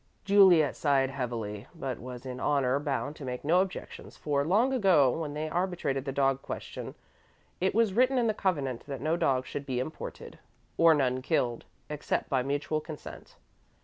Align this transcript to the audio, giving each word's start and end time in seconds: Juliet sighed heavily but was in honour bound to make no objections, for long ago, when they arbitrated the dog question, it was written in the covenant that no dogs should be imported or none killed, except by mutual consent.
Juliet 0.25 0.75
sighed 0.75 1.11
heavily 1.11 1.67
but 1.75 1.99
was 1.99 2.25
in 2.25 2.39
honour 2.39 2.79
bound 2.79 3.15
to 3.17 3.23
make 3.23 3.43
no 3.45 3.61
objections, 3.61 4.17
for 4.17 4.43
long 4.43 4.73
ago, 4.73 5.11
when 5.11 5.35
they 5.35 5.47
arbitrated 5.47 6.05
the 6.05 6.11
dog 6.11 6.41
question, 6.41 6.95
it 7.59 7.75
was 7.75 7.93
written 7.93 8.17
in 8.17 8.25
the 8.25 8.33
covenant 8.33 8.83
that 8.87 8.99
no 8.99 9.15
dogs 9.15 9.47
should 9.47 9.67
be 9.67 9.77
imported 9.79 10.39
or 10.75 10.95
none 10.95 11.21
killed, 11.21 11.65
except 11.87 12.29
by 12.29 12.41
mutual 12.41 12.81
consent. 12.81 13.35